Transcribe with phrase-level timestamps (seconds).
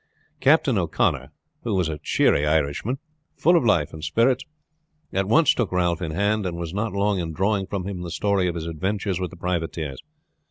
[0.39, 1.29] Captain O'Connor,
[1.63, 2.97] who was a cheery Irishman,
[3.37, 4.43] full of life and spirits,
[5.13, 8.09] at once took Ralph in hand, and was not long in drawing from him the
[8.09, 10.01] story of his adventures with the privateers.